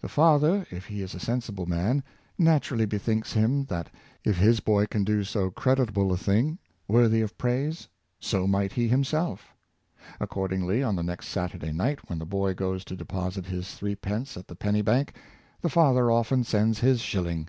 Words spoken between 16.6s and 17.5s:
his shilling.